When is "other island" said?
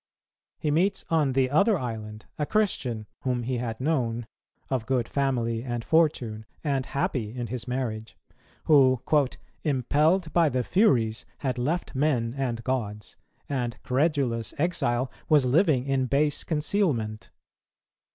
1.51-2.25